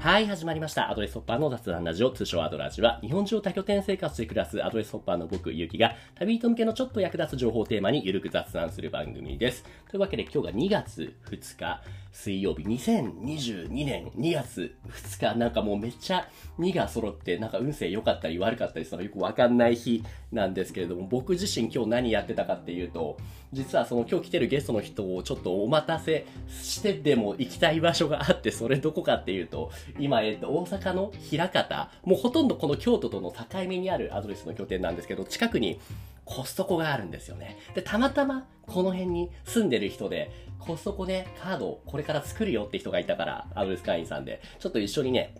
[0.00, 0.92] はい、始まりました。
[0.92, 9.64] アドレスホッパーの雑談ラジオ、通称アドラジは、日本中を多拠点生活で暮らすアドレスホッパーの僕、ゆうきが、旅人向けのちょっと役立つ情報をテーマにゆるく雑談する番組です。
[9.90, 11.82] というわけで今日が2月2日、
[12.12, 16.28] 水曜日、2022年2月2日、なんかもうめっちゃ
[16.60, 23.16] 2が揃って、なんか運勢良かったり悪かったりするのよくわかんない日なんですけれども、僕自身今日何やってたかっていうと、
[23.52, 26.26] 実はその今日来てるゲストの人をちょっとお待たせ
[26.62, 35.80] してでも行きたい場所があって、それどこかっていうと、今、えっと、大阪の枚方、もうほとんどこの京都との境目にあるアドレスの拠点なんですけど、近くに
[36.24, 37.58] コストコがあるんですよね。
[37.74, 45.34] で、たまたまこの辺に住んでる人で、コストコね、カードをこれから作るよって人がいたから、アドレス会員さんで、ちょっと一緒にね、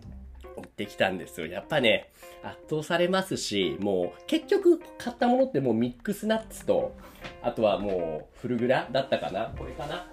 [0.55, 1.47] 行ってきたんですよ。
[1.47, 2.11] やっぱね、
[2.43, 6.95] 圧倒されますし、もう結局買ったものってもうミックスナッツと、
[7.41, 10.05] あとはもうフルグラだったかなこれかな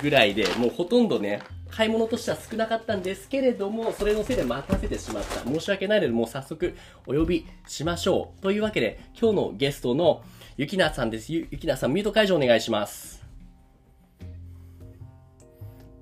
[0.00, 1.40] ぐらいで、もうほとんどね、
[1.74, 5.42] 買い物としては少なかったんですけれども、それのせいで待たせてしまった。
[5.44, 8.42] 申し訳ないので、もう早速お呼びしましょう。
[8.42, 10.22] というわけで、今日のゲストの
[10.58, 11.32] ゆきなさんです。
[11.32, 13.22] ゆゆきなさん、ミュート解除お願いします。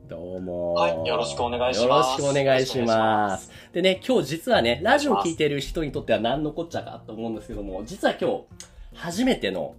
[0.08, 2.86] どうもはいよろしくお願いしますよろしくお願いしま。
[2.86, 8.44] ますでね、今日実はね、ラジオ聞いてる人にとっては何のこっちゃかと思うんですけども、実は今日、
[8.92, 9.76] 初めての、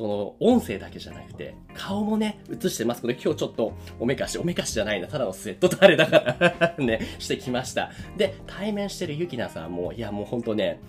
[0.00, 7.90] その、音声だけじゃなくて、顔もね、映してますので、今日ちょっと、おめかし、おめかしじゃないな、ただのスウェットとあれだから、 ね、してきました。
[8.16, 10.80] で、対面してるゆきなさんも、いや、もうほんとね、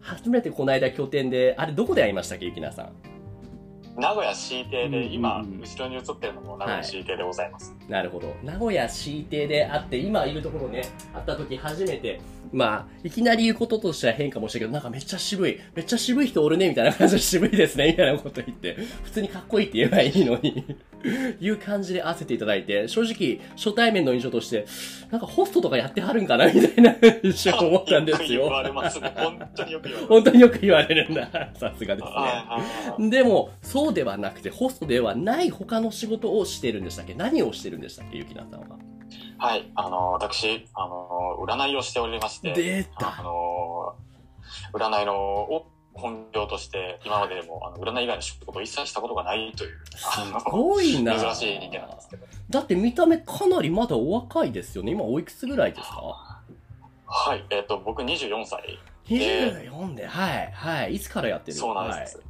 [0.00, 3.13] 初めてこの間拠点で、あれどこで会いましたっけ、ゆきなさん？
[3.96, 7.74] 名古屋 C 邸で、今、うんうんうん後ろに映ってるのも名古屋 C 邸でございます。
[7.88, 8.34] なるほど。
[8.42, 12.20] 名古屋 C 邸で会って、今いるところね、会った時初めて、
[12.52, 20.64] まあ、いきなり言うこととしては変かもしれないけど、なんかめっちゃ渋い、めっちゃ渋い人おるね、みたいな感じで渋いですね、 みたいなこと言って、普通にかっこいいって言えばいいのに、
[21.40, 24.66] いう感じで会わせていただいて、正直、初対面の印象として、
[25.10, 28.48] なんかホストとかやってはるんかな、みたいな印象を持ったんですよ。
[28.48, 29.00] 本当によく言われます。
[30.08, 31.28] 本当によく言われるんだ。
[31.54, 32.14] さすがですね。
[32.14, 37.14] はいはいはいでも、そうではなくて、ホストではない他の仕事をしてるんでしたっけ？
[37.14, 38.16] 何をしてるんでしたっけ？
[38.18, 38.76] ゆきなさんは。
[39.38, 43.94] はい、あの、私、あの、占いをしておりまして、出あたの、
[44.72, 50.06] 占いのを本業として、今まででも、あの占い以外の仕事を一切したことがないという、す
[50.44, 52.26] ごいな珍しい人間なんですけど。
[52.50, 54.92] だって見た目かなりまだお若いですよね。
[54.92, 56.40] 今おいくつぐらいですか？
[57.06, 58.78] はい、えっ、と、僕24歳。
[59.06, 60.94] ?24 で、はい、はい。
[60.94, 61.56] いつからやってる？
[61.58, 62.20] そうなんです。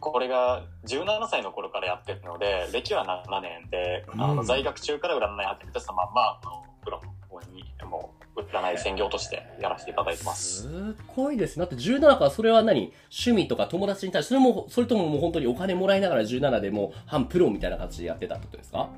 [0.00, 10.62] これが17歳の頃からやってるので、歴は7年で、あうんの在学中から占い始めて、そのまんま、あのプロの方に、もう、占い専業としてやらせていただいてます。
[10.62, 10.70] すっ
[11.16, 11.64] ごいですね。
[11.64, 12.92] だって17からそれは何？
[13.10, 18.88] 趣味とか友達に対して、それも、それとももう本当にお金もらいながら17でもう半プロみたいな感じでやってたってことですか？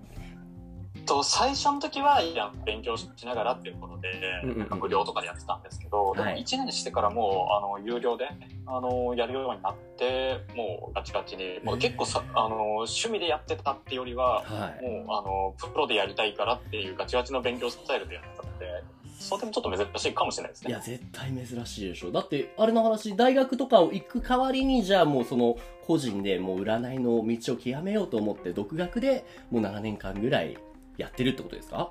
[1.05, 4.43] と、最初の時は、いや、勉強しながらっていうことで、
[4.77, 8.29] 無料とかでやってたんですけど、でもはい1年してからもう、あの、有料で、
[8.67, 14.85] あの、やるようになって、もうガチガチに、もう結構さ、あの、趣味でやってたってよりは、はい。
[14.85, 18.67] もう、あの、プロでやりたいからっていうガチガチの勉強スタイルでやってたので、
[19.19, 20.71] それでもちょっと珍しいかもしれないですね。
[20.71, 22.13] いや、絶対珍しいでしょ。
[22.13, 30.57] だって、あれの話、大学とかを行く代わりに、じゃあもうその、個人でもう占いの道を極めようと思って、独学でもう7年間ぐらい
[30.99, 31.91] やってるってことですか？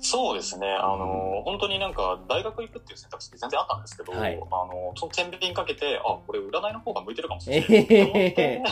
[0.00, 0.68] そうですね。
[0.68, 7.68] あの、本当になんか、大学行くっていう選択肢って全然あったんですけど、はいあの、その天秤かけて、あ、これ占いの方が向いてるかもしれない。
[7.68, 8.62] えへへへ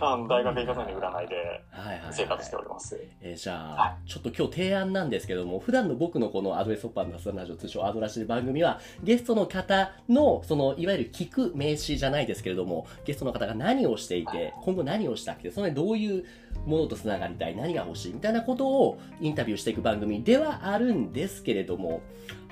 [0.00, 1.36] あの大学行かずに占いで
[1.70, 2.12] はいはいはい。
[2.12, 2.98] 生活しております。
[3.20, 16.24] えーじゃあ、はちょっと今日提案なんですけども、普段の僕のこのアドレスホッパーの雑談ラジオ、通称アドラシで番組は、ゲストの方の、その、いわゆる聞く名詞じゃないですけれども、ゲストの方が何をしていて、今後何をしたくて、そのどういう
[16.66, 22.00] ものと繋がりたい、何が欲しい、みたいなことをインタビューしていく番組ではあるんですけれども、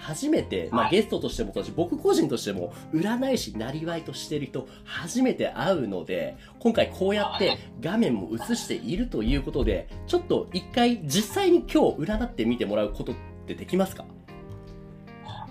[0.05, 13.15] 初めて、まあ、はいゲストとしてもそうだし、僕個人としても、占い師、なりわいとしてる人、初めて会うので、今回こうやって画面も映しているということで、ちょっと一回実際に今日占ってみてもらうことっ
[13.47, 14.05] てできますか？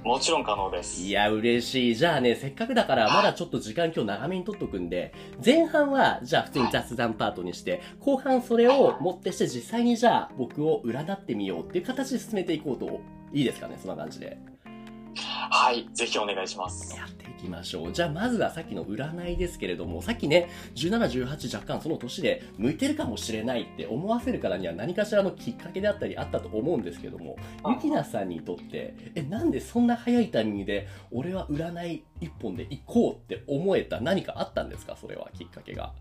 [0.03, 1.01] もちろん可能です。
[1.01, 1.95] いや、嬉しい。
[1.95, 5.13] じゃあね、せっかくだから、まだちょっと時間今日長めに取っとくんで、
[5.43, 12.99] 前半は、じゃあ普通に雑談パートにして、後半それを持ってして実際にじゃあ僕を占ってみようっていう形で進めていこうと、
[13.33, 14.37] いいですかねそんな感じで。
[15.15, 16.95] はい、ぜひお願いします。
[16.95, 17.93] やっていきましょう。
[17.93, 27.37] じゃあまずはさっきの占いですけれども、さっきね、17、18若干その年で向いてるかもしれないって思わせるからには何かしらのきっかけであったりあったと思うんですけども、
[27.67, 35.93] ゆきなさんにとって、え、なんでそんな早いタイミングで、俺は占い一本で行こうって思えた何かあったんですかそれはきっかけが。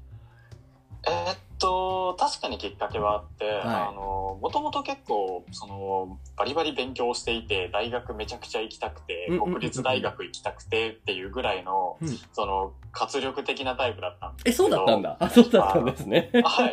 [1.09, 15.17] えーっと、確かにきっかけはあって、もともと結構、その、バリバリ勉強していて、大学めちゃくちゃ行きたくて国立大学行きたくてっていうぐらいの、うんその、活力的なタイプだったんですえ、そうだったんだ。
[15.19, 16.31] あ、そうだったんですね。
[16.45, 16.73] はい。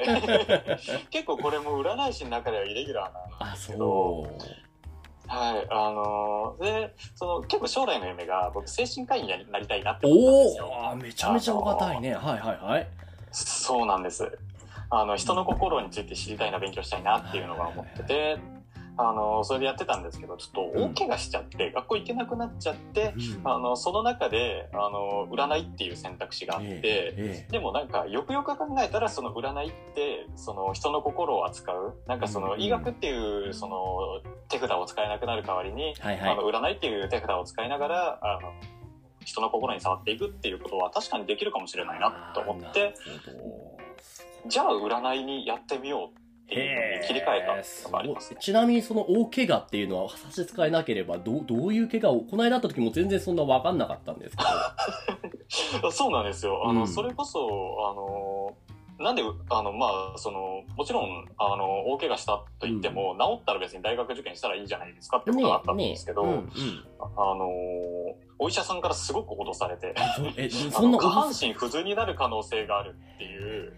[1.09, 4.59] 結構これも占い師の中ではイレギュラーなんあ、ですけど、そう。
[5.27, 5.67] はい。
[5.69, 10.65] あのーで、その、結構将来の夢が、僕、精神科医になりたいなって思ったんですよ。
[10.67, 12.15] おおめちゃめちゃお堅いね。
[12.15, 12.87] はいはいはい。
[13.31, 14.37] そうなんです。
[14.89, 18.37] あの、人の心について知りたいな、勉強したいなっていうのが思ってて、
[19.01, 23.13] あの、それでやってたんですけど、ちょっと大怪我しちゃって、学校行けなくなっちゃって、
[23.45, 33.77] あの、その中で、あの、占いっていう選択肢があって、えでもなんか、よくよく考えたら、その占いって、その人の心を扱う、なんかそのうん医学っていう、その
[34.49, 36.31] 手札を使えなくなる代わりに、えはいはい。
[36.31, 38.51] あの、占いっていう手札を使いながら、あの、
[39.29, 42.95] 人の心に触っていくっていうことは確かにできるかもしれないなと思って、
[44.47, 54.49] じゃあ占いにやってみようっていうのに切り替えたのがありますへーちなみにその大怪我っていうのは差し支えなければどうどういう怪我をこの間会った時も全然そんな分かんなかったんですけど。
[55.91, 56.61] そうなんですよ。
[56.67, 56.87] あの、うん。
[56.87, 57.47] それこそ、
[57.89, 58.55] あの、
[59.03, 66.43] なんで、あの、まあ、その、もちろん、あの、大怪我したと言っても、治ったら別に大学受験したらいいじゃないですかってことがあったんですけど、ねえね
[66.99, 67.47] あの、
[68.41, 69.93] お医者さんからすごく脅されて、
[70.37, 73.73] えあそんなの下半身不随になる可能性があるっていう、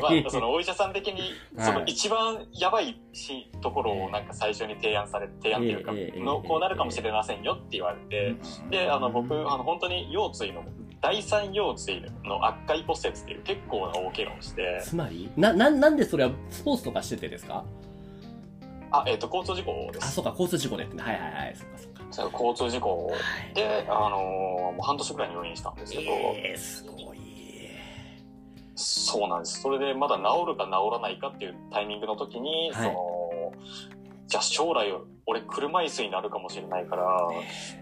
[0.00, 1.30] まあ、そのお医者さん的に、はい
[1.66, 8.34] その一番やばいしところをなんか最初に提案され、提案っていうか、ええのこうなるかもしれませんよって言われて、
[8.70, 10.62] で、あの、僕、あの、本当に腰椎の、
[11.00, 17.64] 第三腰椎の悪解骨折っていう結構な大怪我をして、つまりなななんでそれはスポーツとかしててですか？
[18.90, 20.06] あ、えっ、と、交通事故です。
[20.06, 20.88] あそうか交通事故ね。
[20.98, 21.56] はいはいはい。
[21.56, 22.02] そっかそっか。
[22.10, 23.06] そう交通事故。
[23.08, 23.12] は
[23.50, 23.54] い。
[23.54, 27.18] で、あのもう半年くらい入院したんですけど、えー、すごい。
[28.74, 29.60] そうなんです。
[29.62, 32.84] それでまだ治るか治らないかっていうタイミングの時に、はい。
[32.84, 33.52] その、
[34.26, 34.92] じゃあ将来
[35.26, 37.28] 俺車椅子になるかもしれないから、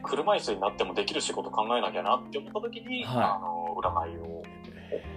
[0.03, 3.25] 車椅子になってもできる仕事考えなきゃなって思った時に、はい。
[3.25, 4.43] あの、占いを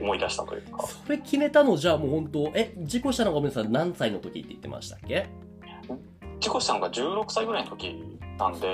[0.02, 0.86] 思い出したというか。
[0.86, 3.70] それ決めたのじゃあもう本当え事故したのがごめんなさい。
[3.70, 5.28] 何歳の時って言ってましたっけ？
[6.48, 7.94] 事故したのが16歳ぐらいの時
[8.40, 8.68] なんで、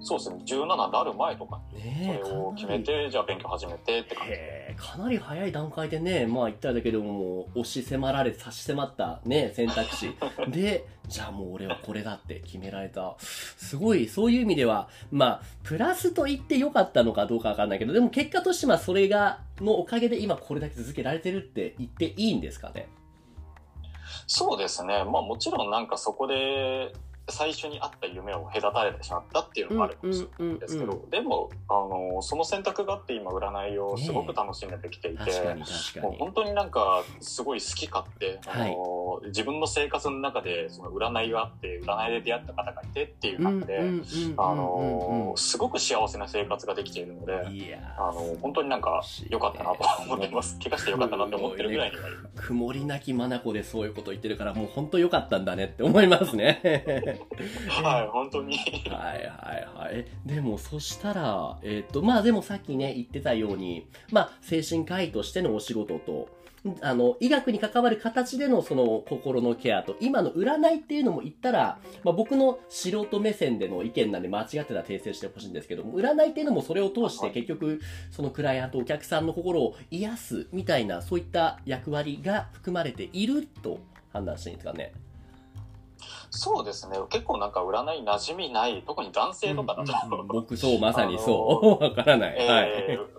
[0.00, 1.80] そうですね、17なる前とかに
[2.24, 4.34] それを決めて、じゃあ勉強始めてって感じ。
[4.76, 10.16] かなり早い段階でねまあ言っただけでも押し迫られ差し迫ったね選択肢。
[10.50, 13.16] でじゃあもう俺はこれだって決められた。
[13.18, 22.88] すごいそういう意味ではまあプラスと言ってよかったのかどうかわかんないけどでも結果としてはそれがのおかげで今これだけ続けられてるって言っていいんですかね？
[24.28, 25.04] そうですね。
[25.04, 26.92] まあもちろんなんかそこで
[27.30, 36.02] 最初にあった夢を隔たれてしまったっていうのもあるかもしれないんですけど、でも、あの、その選択があって今占いをすごく楽しんでできていて、確かに確かに。
[36.02, 43.80] もう本当になんかすごい好き勝手、あの自分の生活の中でその占いがあって占いで出会った方がいてっていう中で、
[44.36, 50.58] あのすごく幸せな生活ができているので、あの本当になんか良かったなと思ってます。
[50.58, 51.96] 怪我して良かったなって思ってるぐらいに。
[51.96, 52.02] は。
[52.36, 57.17] 曇りなき眼でそういうこと言ってるからもう本当良かったんだねって思いますね
[57.82, 58.56] はい、本当に。
[58.56, 60.06] はいはいはい。
[60.26, 66.28] でもそしたら、えっ、と、まあでもさっきね、言ってたように、まあ精神科医としてのお仕事と、
[66.80, 83.78] あの、医学に関わる形でのその心のケアと、今の占いっていうのも言ったら、まあ僕の素人目線での意見なんで間違ってたら訂正してほしいんですけども、占いっていうのもそれを通して結局、そのクライアント、お客さんの心を癒すみたいな、そういった役割が含まれていると
[84.12, 84.92] 判断していいんですかね。
[86.30, 86.98] そうですね。
[87.10, 89.92] 結構なんか占い馴染みない、特に男性とかだと。
[90.06, 91.84] うんうんうん 僕そう、まさにそう。
[91.84, 92.36] わからない。
[92.46, 92.68] はい。
[92.88, 93.18] えー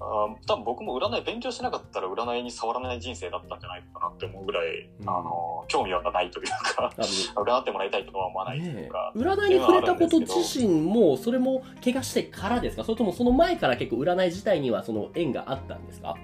[0.00, 4.66] あー多分僕も占い勉強しなかったら占いに触らない人生だったんじゃないかなって思うぐらい、
[5.00, 6.92] うんあの興味はないというか
[7.36, 12.84] 占ってもらいたいとは思わないといねうか、え占いに触れたこと自身もそれも怪我してからですか？
[12.84, 16.16] それともその前から結構占い自体にはその縁があったんですか？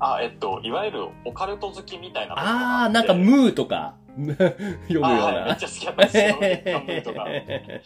[0.00, 3.94] あえっといわゆるオカルト好きみたいなああなんかムーとか
[4.88, 7.82] 読むようあはい、めっなちゃ好きだったんで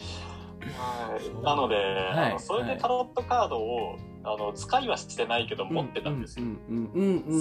[1.43, 2.29] なので、はい。
[2.29, 6.45] あのそれでタロットカードをあの使いはしてないけど持ってたんですよ、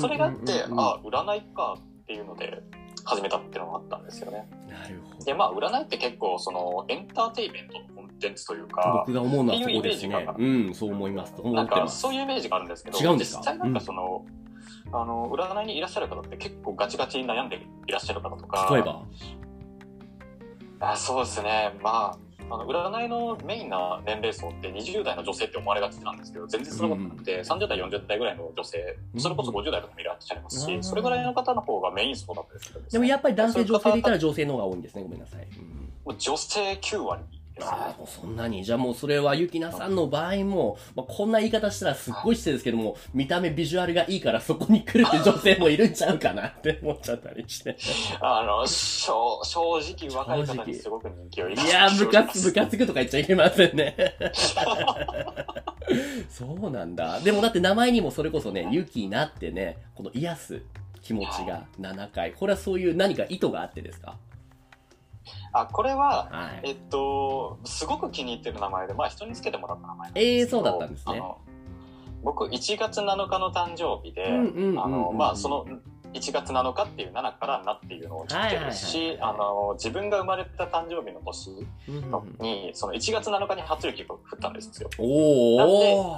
[0.01, 2.63] それがあって、あ占いかっていうので
[3.05, 4.49] 始めたっていうのがあったんですよね。
[4.69, 5.25] なるほど。
[5.25, 10.27] でまあ占いって結構そのエンターテインメントのコンテンツというか僕が思うのはそこですね。
[10.39, 11.35] うんそう思います。
[11.43, 13.41] なんかそういうイメージがあるんですけど違うんですか？
[13.41, 14.25] 実際なんかその、
[14.93, 18.69] あの占いにいらっしゃる方って結構ガチガチに悩んでいらっしゃる方とか。
[18.73, 19.03] 例えば？
[20.79, 21.75] あそうですね。
[21.83, 35.03] まああの占いのメインな年齢層って20代の女性って思われがちなんですけど全然そんなことなくて、30代40代ぐらいの女性それこそ50代とかもいらっしゃいますし、うんそれぐらいの方の方がメイン層だったりするんですでもやっぱり男性、女性で言ったら女性の方が多いんですね。
[35.03, 35.41] ごめんなさい。
[35.43, 35.93] うん。
[36.05, 37.23] もう女性9割
[37.61, 38.65] ああ、もうそんなに。
[38.65, 47.77] じゃあもうそれはゆきなさんの場合も、まあ、こんな言い方したらすっごい失礼ですけども、見た目ビジュアルがいいからそこに来るって女性もいるんちゃうかなって思っちゃったりして。
[48.21, 53.97] あの正正直若い方にすごく人気をいいやー、ムカつ、ムカつくとか言っちゃいけませんね。
[56.29, 57.21] そうなんだ。
[57.21, 60.63] でもだって名前にもそれこそね、ゆきなってね、この癒す
[61.03, 62.33] 気持ちが7回。
[62.33, 64.19] これはそういう何か意図があってですか？
[65.53, 66.69] あこれははい。
[66.71, 71.23] えっとすごく気に入ってる名前でまあ人につけてもらった名前なんですええー、そうだったんですね。
[72.23, 75.67] 僕1月7日の誕生日で、あのまあその
[76.13, 81.51] 1月7日っていう7からなっていうのを知ってるしあの自分が生まれた誕生日の年
[81.89, 82.43] うんうんうん。
[82.43, 84.91] にその1月7日に初雪が降ったんですよ。
[84.99, 86.17] おお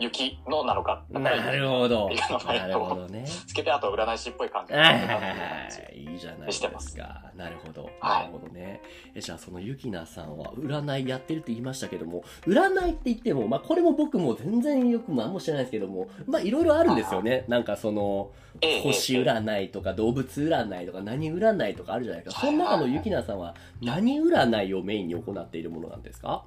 [0.00, 2.08] 雪の7日だからなるほど。
[2.46, 3.24] なるほどね。
[3.46, 7.30] つけてあと占い師っぽい感じいはいじゃないですか。
[7.36, 7.84] なるほど。
[8.00, 8.80] はいなるほどね。
[9.14, 17.44] えじゃあそのゆきなさんは占いやってるって言いましたけども、占いって言っても、まあこれも僕も全然よく何も知らないですけども、まあいろいろあるんですよね。
[17.48, 18.30] なんかその、
[18.60, 22.40] ええ星ええ占いとか動物占いとか何占いとかあるじゃないですか。
[22.42, 26.44] その中のゆきなさんは何占いをメインに行っているものなんですか？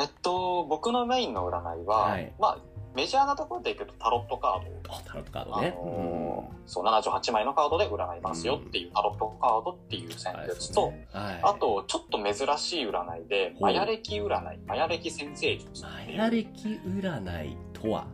[0.00, 2.32] えっと僕のメインの占いは、はい。
[2.38, 2.58] まあ
[2.94, 4.94] メジャーなところでいくとタロットカード。
[4.94, 5.70] あ、タロットカードあね。
[5.70, 11.40] のーそう78枚のカードで占いますよっていうタロットカードっていう戦術と、はい。
[11.42, 16.50] あとちょっと珍しい占いでマヤ歴占いマヤ歴先生術マヤ歴
[16.86, 18.06] 占いとは？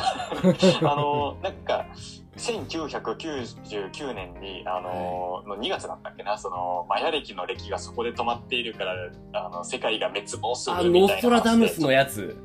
[0.00, 1.86] あのーなんか
[2.40, 8.94] 1999年に、あのーの2月だったっけなそのマヤ歴の歴がそこで止まっているから
[9.34, 12.36] あの世界が滅亡すあ、るみたいなノストラダムスのややつ。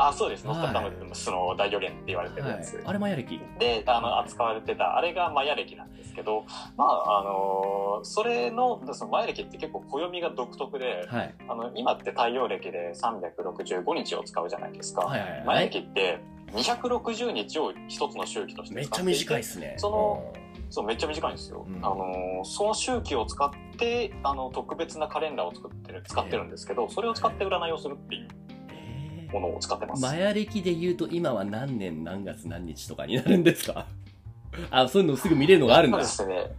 [0.00, 2.80] あそうですはいノストラダムスの大予言って言われてるはいやつ、。
[2.84, 6.44] あれマヤ歴であの扱われてたあれがマヤ歴なんですけど
[6.76, 11.34] まああのーそれのそのマヤ歴って結構暦が独特ではい。
[11.48, 15.70] あの今って太陽暦で365日を使うじゃないですか、はいはいマヤはい。
[15.70, 16.20] 歴って
[16.52, 19.74] 260日を一つの周期としてめっちゃ短いっすね。
[19.78, 20.32] その
[20.70, 21.76] そうめっちゃ短いんですよ、うん。
[21.76, 28.28] あのーその周期を使ってあの特別なカレンダーを作ってる使ってるんですけどそれを使って占いをするっていう
[28.70, 33.86] えものを使ってます、ーマヤ歴で言うと今は何年何月何日とかになるんですか？
[34.70, 36.50] あ、そういうのすぐ見れるのがあるんですね。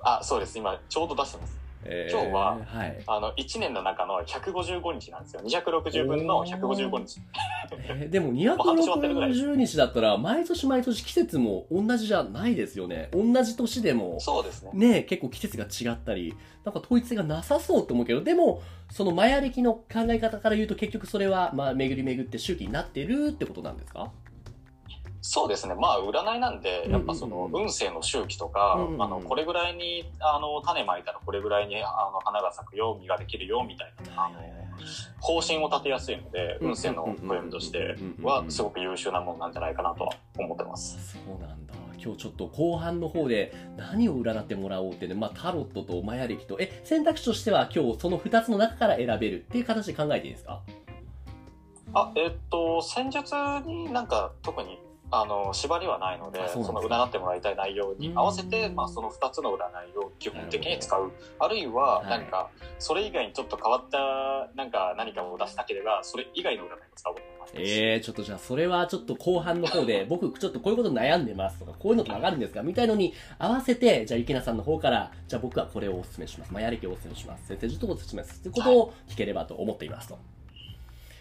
[0.00, 0.56] あそうです。
[0.58, 3.02] 今ちょうど出してますえ今日ははい。
[3.06, 7.20] あの1年の中の155日なんですよ260分の155日
[7.88, 13.08] えーでも半年終わってるぐらいです260日だったら毎年毎年季節も同じじゃないですよね。
[13.12, 14.18] 同じ年でも。
[14.20, 24.10] そうですねね結構季節が違ったり、なんか統一性がなさそうと思うけど、でも、そのマヤ歴の考え方から言うと結局それは、まあ、巡り巡って周期になってるってことなんですか？
[25.28, 25.74] そうですね。
[25.74, 29.02] まあ占いなんでやっぱその運勢の周期とか、うんうんうん。
[29.02, 34.36] あのこれぐらいにあの種まいたらこれぐらいにあの花が咲くよ実ができるよみたいなあの
[35.20, 41.14] 方針を立てやすいのでうん運勢の暦としてはすごく優秀なものなんじゃないかなとは思ってます。
[41.14, 41.74] そうなんだ。
[41.98, 50.60] 今日ちょっと後半の方で何を占ってもらおうってね、まあタロットとマヤ歴と、え、選択肢としては今日その2つの中から選べるっていう形で考えていいですか？
[51.94, 54.78] あえっと戦術になんか特に
[55.10, 76.52] あの縛りはないのでねその占ってもらいたい内容に合わせて、うんまあ、その2つの占いを基本的に使うあるいははい何かそれ以外にちょっと変わったなんか何かを出したければそれ以外の占いを使うこともありますえー、ちょっとじゃあそれはちょっと後半の方で、 僕ちょっとこういうこと悩んでますとか、こういうのってわかるんですかみたいのに合わせて、じゃあゆきなさんの方から、じゃあ僕はこれをお勧めします。
[76.52, 77.46] マヤ歴をお勧めします。
[77.46, 78.40] 先生ちょっとお勧めします。
[78.40, 80.18] ってことを聞ければと思っていますと。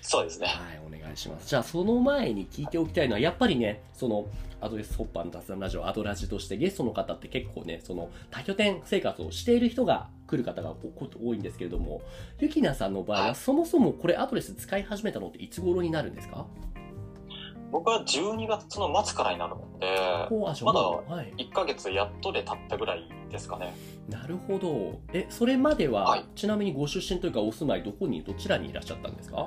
[0.08, 0.48] そうですね。
[0.48, 1.48] はい、お願いします。
[1.48, 4.28] じゃあ、その前に聞いておきたいのは、やっぱりね、その、
[4.62, 12.02] アドレスホッパーの雑談ラジオ、アドラジとしてゲストの方って結構ね、その、多拠点生活をしている人が来る方が多いんですけれども、
[12.40, 13.36] ゆきなさんの場合は、はい。
[13.36, 16.46] そもそもこれアドレス使い始めたのっていつ頃になるんですか？
[17.72, 19.88] 僕は12月の末からになるので
[20.64, 21.34] まだはい。
[21.38, 23.76] 1ヶ月やっとで経ったぐらいですかね。
[24.08, 25.00] なるほど。
[25.12, 26.26] え、それまでは、はい。
[26.36, 29.46] ちなみにご出身というかお住まい、どこに、どちらにいらっしゃったんですか？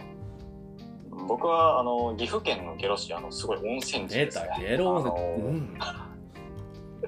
[1.26, 5.48] 僕はあの岐阜県の下呂市あのすごい温泉地出ですねた、ゲロ温泉。
[5.48, 5.78] うん。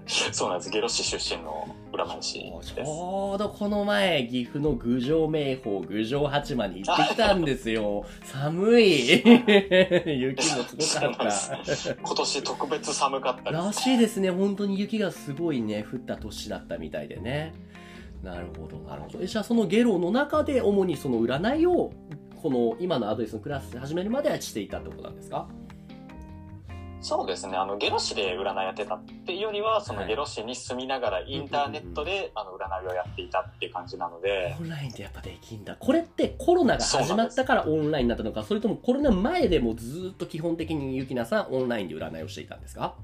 [0.32, 8.04] そうなんです下呂市出身の占い師ちですょうどこの前、岐阜の郡上名峰、郡上八幡に行ってきたんですよ。
[8.24, 9.22] 寒い。
[10.06, 11.94] 雪もすごかった。
[12.02, 14.30] 今年特別寒かったですらしいですね。
[14.30, 17.52] 本当に雪がすごいね、降った年だったみたいでね。
[18.22, 19.18] なるほど、なるほど。
[19.22, 21.92] えじゃあそのゲロの中で主にその占いを、
[22.42, 25.46] この今のアドレスのクラス始めるまではしていたってことなんですか？
[27.02, 27.56] そうですね。
[27.56, 30.08] あの、ゲロ市で占いやってたっていうよりは、そのはい。
[30.08, 35.76] ゲロ市に住みながらインターネットで、あの、占いをやっていたっていう感じなので、オンラインでやっぱできんだ。
[35.76, 42.96] これってコロナが始まったからオンラインになったのか、それともコロナ前でもずっと基本的にゆきなさんオンラインで占いをしていたんですか？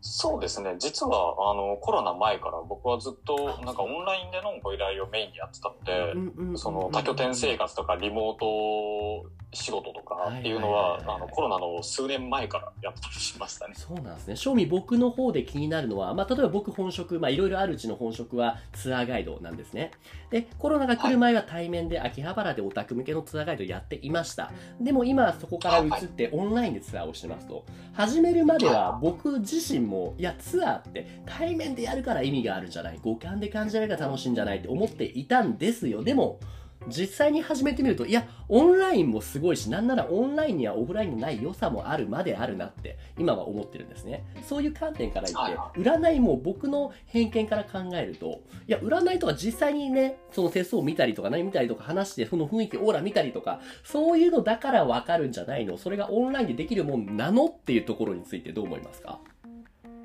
[0.00, 0.76] そうですね。
[0.78, 11.00] 実は、あの、コロナ前から僕はずっと、なんかオンラインでのご依頼をメインにやってたので、うんうんうんその多拠点生活とかリモート仕事とかっていうのは
[11.30, 13.74] コロナの数年前からやったりしましたね。
[13.76, 14.36] そうなんですね。
[14.36, 19.92] 正味僕の方で気になるのは、まあ、例えば僕本職、まあ、いろいろあるうちの本職はツアーガイドなんですね。
[20.30, 24.52] で、コロナが来る前は対面で秋葉原でオタク向けのツアーガイドやっていました。
[24.80, 27.64] でも今そこから移ってオンラインでツアーをしてますと、
[27.94, 36.02] 始めるまでは僕自身も、いや、ツアーって対面でやるから意味があるんじゃない五感で感じられるから楽しいんじゃないって思っていたんですよ。
[36.02, 36.40] でも、
[36.86, 44.24] 実際に始めてみると、いや、オンラインもすごいし、なんならオンラインにはオフラインのない良さもあるまであるなって、今は思ってるんですね。
[44.42, 55.76] そういう観点から言って、占いも僕の偏見から考えると、いや、占いとか実際にね、その手相を見たりとか何見たりとか話して、その雰囲気、オーラ見たりとか、そういうのだからわかるんじゃないの？
[55.76, 57.46] それがオンラインでできるもんなの？
[57.46, 59.18] っていうところについてどう思いますか？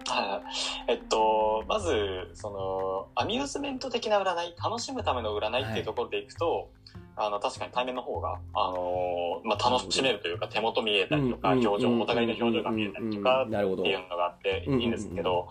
[0.05, 0.41] は
[0.88, 0.91] い。
[0.91, 6.69] えっと、まず、その、アミューズメント的な占い、楽しむための占いっていうところでいくと、
[7.15, 15.48] あの、確かに対面の方が、あのまあ、楽しめるというか、手元見えたりとか、表情、お互いの表情が見えたりとか、っていうのがあっていいんですけど、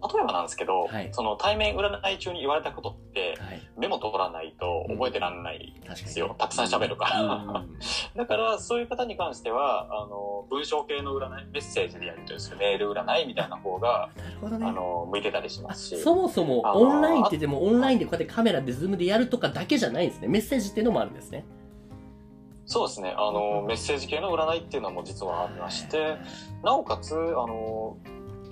[0.00, 3.68] 例えばなんですけど、はいその対面占い中に言われたことって、はい。
[3.76, 5.74] メモ取らないと覚えてらんない。
[5.88, 6.34] ですよ。
[6.38, 7.22] たくさん喋るから。
[7.22, 7.78] うん
[8.16, 14.66] だから、そういう方に関しては、あの、文章系の占い、メッセージでやり取りするメール占いみたいな方が、なるほどね。
[14.66, 15.96] あの、向いてたりしまあすし。
[15.96, 20.28] そもそもオンラインって言ってもオンラインでこうやってカメラでズームでやるとかだけじゃないんですね。
[20.28, 21.44] メッセージっていうのもあるんですね。
[22.66, 23.14] そうですね。
[23.16, 26.16] あの、メッセージ系の占いっていうのも実はありまして、
[26.62, 27.96] なおかつ、あの、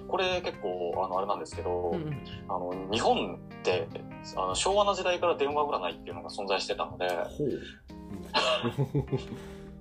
[0.09, 2.23] これ結構、あの、あれなんですけど、うんうん。
[2.49, 3.89] あの、日本って、
[4.37, 7.09] あの、昭和の時代から電話占いっていうのが存在してたので。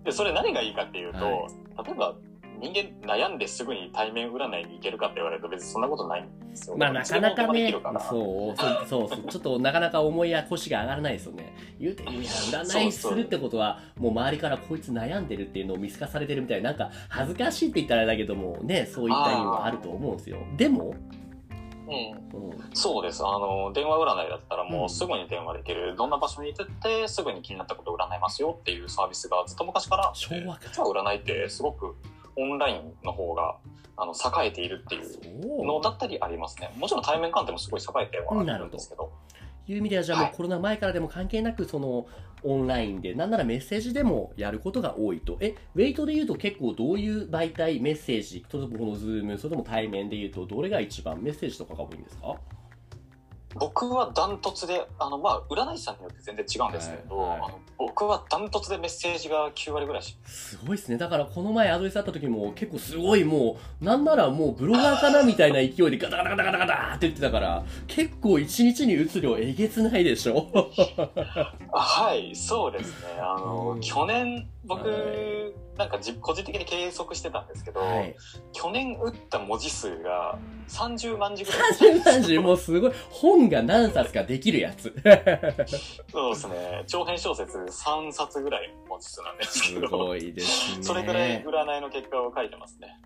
[0.05, 2.15] で、それ何がいいかっていうと、は例えば、
[2.59, 6.77] 人間悩んですぐに対面占いに行けるかって言われると別にそんなことないんですよ。
[6.77, 7.71] まあなかなかね
[8.09, 11.55] そうそうそうそう、ちょっとなかなか思いや腰が上がらないですよね。
[11.79, 20.37] 言うて、いや、占いするってことは、もう周りからこいつ悩んでるっていうのを見透かされてるみたいな、なんか恥ずかしいって言ったらあれだけども、ね、そういった意味もあると思うんですよ。
[20.57, 20.95] でも、
[21.87, 23.23] うんうん、そうです。
[23.23, 25.95] あの、電話占いだったらうんもうすぐに電話できる。
[25.95, 31.95] どんな場所に行ってすぐに気になったことを占いますよっていうサービスがずっと昔から実は占いってすごく
[32.37, 33.57] オンラインの方が
[33.97, 36.71] あの栄えているっていうのだったりありますね。
[36.77, 39.11] もちろん対面鑑定もすごい栄えてはあるんですけど。
[39.67, 42.05] いう意味では、じゃあもうはいコロナ前からでも関係なく、その、
[42.43, 45.37] オンラインで、なんならメッセージでもやることが多いと。
[45.39, 52.35] え、ウェイトで言うと結構どういう媒体、メッセージ、それともこのズーム、それとも対面で言うと、どれが一番メッセージとかが多いんですか？
[53.55, 60.17] 僕はダントツで、あの、まあ、占い師さんによって全然違うんですけど、はいはいあの僕はダントツでメッセージが9割ぐらいし。
[60.25, 60.97] すごいですね。
[60.97, 70.47] だからこの前アドレスあった時も結構すごいもう、なんならもうブロガーかなみたいな勢いでガタガタガタガタガタって言ってたから、結構一日に打つ量えげつないでしょ。
[71.73, 73.19] あ はい、そうですね。
[73.19, 73.81] あの、うん。
[73.81, 74.95] 去年、僕、は
[75.77, 78.15] なんかじ個人的に計測してたんですけど、はい。
[78.53, 81.71] 去年打った文字数が30万字ぐらい。
[81.71, 84.93] 30万字 もうすごい、本が何冊かできるやつ。
[86.11, 86.83] そうですね。
[86.87, 90.83] 長編小説3冊ぐらい文字数なんですけすど、ごいですね。
[90.83, 92.97] それぐらい占いの結果を書いてますね。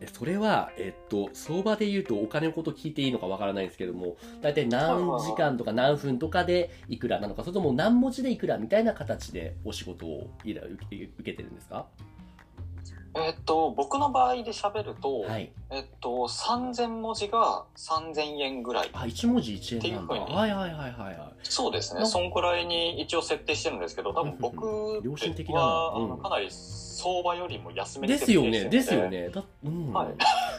[0.00, 10.54] えそれは、えっと、相場で言うとお金のこと聞いていいのかわからないんですけども、大体何時間とか何分とかでいくらなのか、それとも何文字でいくらみたいな形でお仕事を受
[11.24, 11.86] けてるんですか？
[13.16, 15.50] えっと、僕の場合で喋ると、はい。
[15.70, 18.90] えっと、3000文字が3000円ぐらい。
[18.92, 20.14] あ、1文字1円なんだ。
[20.14, 22.06] っていうふうにはいはいはいはいはそうですね。
[22.06, 28.00] そんくらいに一応設定してるんですけど、多分僕うん良心的だなは、うんかなり相場よりも安い。
[28.00, 29.08] めにですよね、ですよ。
[29.08, 29.28] ね。
[29.30, 30.08] だ,、うんはい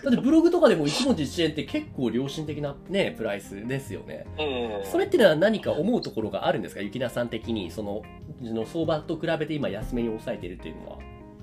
[0.04, 4.26] だってブログとかでも1文字1円って結構良心的なね、プライスですよね。
[4.38, 6.82] ええそれってのは何か思うところがあるんですか？
[6.82, 8.02] ゆきなさん的に、その、
[8.42, 10.98] の相場と比べて今安めに抑えてるっていうのは。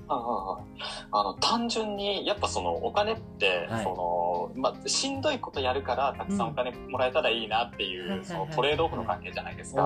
[0.09, 9.83] あの単純にやっぱそのお金って、はいそのまあ、しんどいことやるからたくさんお金もらえたらいいなっていう、うんそのトレードオフの関係じゃないですか。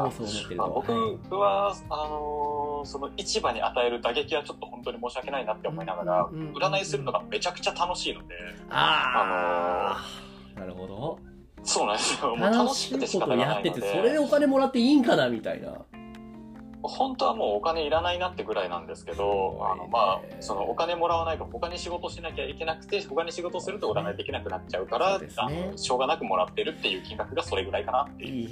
[0.56, 0.74] まあ、と。
[0.74, 0.92] 僕
[1.36, 8.36] はあのーその市場に与える打撃はちょっと本当に申し訳ないなって思いながら、うんうんうん占いするのがめちゃくちゃ楽しいので、
[8.70, 10.04] あ
[10.56, 11.20] あ、なるほど。
[11.64, 12.36] そうなんですよ。
[12.36, 13.92] もう楽楽しくて仕方がないので。
[13.92, 15.86] それでお金もらっていいんかなみたいな。
[16.84, 28.50] 本当はもうお金いらないなってぐらいなんですけど、あのまあそのお金もらわないと他に仕事しなきゃいけなくて他に仕事すると占いできなくなっちゃうから、ねあのしょうがなくもらってるっていう金額がそれぐらいかなっていう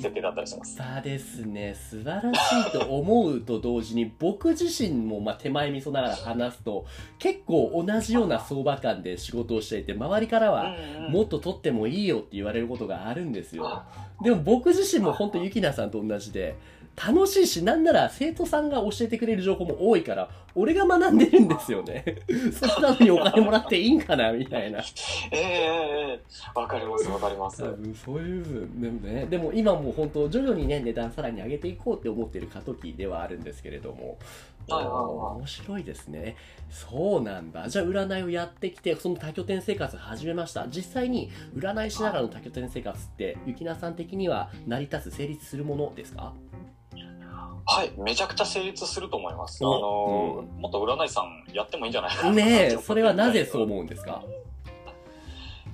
[0.00, 0.78] 設定だったりします。
[0.78, 1.74] 派ですね。
[1.74, 6.86] 素晴らしいと思うと同時に、僕自身もまあ手前味噌ながら話すと、
[7.18, 10.74] 結構同じような相場感で仕事をしていて、周りからは、
[11.10, 13.82] もっと取ってもいいよって言われることがあるんですよ。
[14.22, 16.56] でも僕自身も本当ゆきなさんと同じで、
[16.98, 22.04] 楽しいし、なんなら生徒さんが教えてくれる情報も多いから、俺が学んでるんですよね。
[22.52, 24.80] それなのにお金もらっていいんかなみたいな。
[25.30, 26.20] えええええ
[26.56, 27.62] えわかりますわかります。
[27.62, 34.18] 多分そういうでもね、でも今もう本当徐々にね、値段さらに上げていこうって思ってる過渡期ではあるんですけれども、
[34.68, 36.36] 面白いですね。
[36.68, 37.68] そうなんだ。
[37.68, 40.66] じゃあ占いをやってきて、その多拠点生活始めました。
[40.68, 46.34] 実際に占いしながらの多拠点生活って、ゆきなさん的には成り立つ、成立するものですか
[47.70, 49.62] はい、めちゃくちゃ成立すると思います。
[49.62, 52.16] あおの、もっと占い師さんやってもいいんじゃない？
[52.16, 52.32] かな。
[52.32, 54.22] ねえ、 それはなぜそう思うんですか？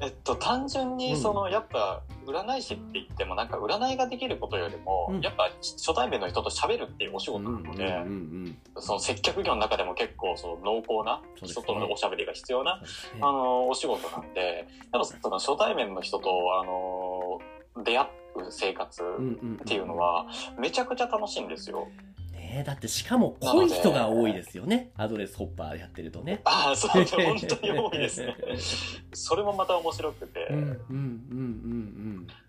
[0.01, 0.97] えっと、単純うん。
[0.97, 5.21] にその、やっぱ占い師って言ってもなんか占いができることよりも、うん。
[5.21, 11.47] やっぱ初対面の人と喋るっていうお仕事なので、うんうんその接客業の中でも結構その濃厚なね。
[11.49, 12.83] 人とのおしゃべりが必要な、ね。
[13.21, 16.29] あのお仕事なんでやっぱその初対面の人と
[16.61, 18.09] あの出会う
[18.51, 20.27] 生活っていうのは
[20.59, 21.89] めちゃくちゃ楽しいんですよ。
[22.33, 24.91] ねえだってしかも濃い人が多いですよね。
[24.97, 26.41] アドレスホッパーやってるとね。
[26.45, 27.21] ああそう本当
[27.67, 28.37] に多いですね。
[29.13, 31.74] それもまた面白くて、うんうんうんうん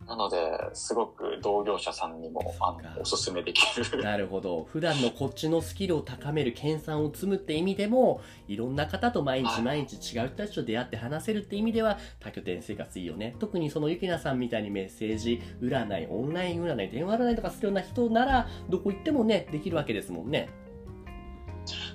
[0.08, 0.38] なので
[0.74, 3.86] すごく同業者さんにもあのおすすめできる。
[3.98, 4.04] うん。
[4.04, 4.64] なるほど。
[4.72, 13.36] 普段のこっちのスキルを高める研鑽を積むって意味でも、いろんな方と毎日毎日違う人たちと出会って話せるって意味では、多拠点生活いいよね。
[13.40, 20.50] 特にそのゆきなさんみたいにメッセージ、占い、オンライン占い、電話占いとかするような人なら、どこ行ってもね、できるわけですもんね。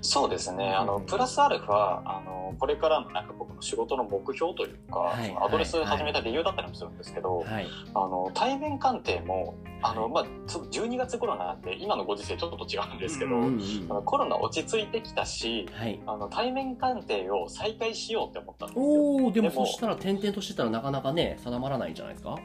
[0.00, 0.72] そうですね。
[0.74, 7.66] あの、プラスアルファ、あの、これからのなんか僕の仕事の目標というか、はいアドレス始めた理由だったりもするんですけど、はい。
[7.94, 13.60] あの、対面鑑定も、あの、まあ、ちょっと12月頃なんで、今のご時世ちょっと違うんですけど、うん
[14.04, 16.00] コロナ落ち着いてきたし、はい。
[16.06, 18.84] あの、対面鑑定を再開しようって思ったんですよ。
[18.84, 22.36] おー、でもそしたら点々としてたらなかなかね、定まらないんじゃないですか？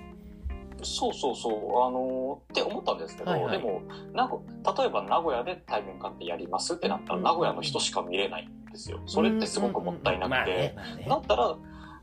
[0.86, 3.58] そうそうそう、あのって思ったんですけど、はいはい。
[3.58, 3.82] でも、
[4.13, 4.39] 名古
[4.78, 9.00] 例えば名古屋で対面鑑定やりますってなったら、うん名古屋の人しか見れないんですよ。
[9.06, 10.76] それってすごくもったいなくて、
[11.08, 11.56] だったら、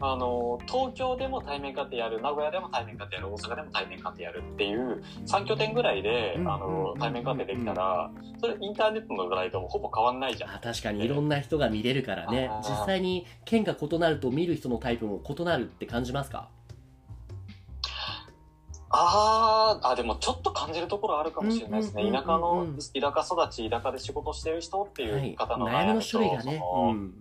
[0.04, 10.50] あの、東京でも対面鑑定やる、名古屋でも対面鑑定やる、大阪でも対面鑑定やるっていう3拠点ぐらいで、うんあの、対面鑑定できたら、それインターネットの占いともほぼ変わんないじゃん。
[10.50, 12.50] あ確かにいろんな人が見れるからね。
[12.68, 16.48] 実際に県が異なると見る人のタイプも異なるって感じますか？
[18.94, 22.02] あーあ、でもちょっと感じるところあるかもしれないですね。
[22.02, 22.32] うんうんうんうん田
[23.00, 27.14] 舎の、田舎育ち、田舎で仕事してる人っていう方の悩みの悩みと、種類がね、うん、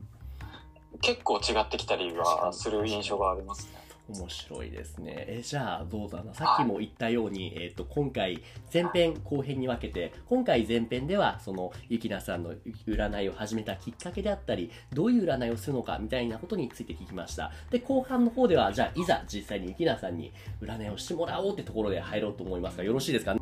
[1.00, 3.81] 結構違ってきたりはする印象がありますね。
[4.10, 5.26] 面白いですね。
[5.28, 6.34] えじゃあどうだな？
[6.34, 8.42] さっきも言ったように、えー、と今回
[8.74, 12.54] 前編後編に分けて今回前編ではそのゆきなさんの
[12.88, 17.52] 占いを始めたきっかけであったりどういう占いをするのかみたいなことについて聞きました。
[17.70, 23.36] で後半の方ではじゃあいざ実際にゆきなさんに占いをしてもらおうってところで入ろうと思いますがよろしいですか